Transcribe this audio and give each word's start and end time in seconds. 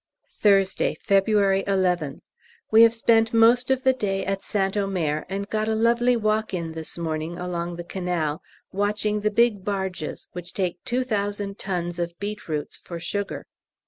Thursday, 0.33 0.95
February 0.99 1.63
11th. 1.65 2.21
We 2.71 2.81
have 2.81 2.93
spent 2.95 3.35
most 3.35 3.69
of 3.69 3.83
the 3.83 3.93
day 3.93 4.25
at 4.25 4.43
St 4.43 4.75
Omer, 4.75 5.27
and 5.29 5.47
got 5.47 5.67
a 5.67 5.75
lovely 5.75 6.17
walk 6.17 6.55
in 6.55 6.71
this 6.71 6.97
morning, 6.97 7.37
along 7.37 7.75
the 7.75 7.83
canal, 7.83 8.41
watching 8.71 9.19
the 9.19 9.29
big 9.29 9.63
barges 9.63 10.27
which 10.31 10.55
take 10.55 10.83
2000 10.85 11.59
tons 11.59 11.99
of 11.99 12.17
beetroots 12.17 12.79
for 12.83 12.99
sugar. 12.99 13.45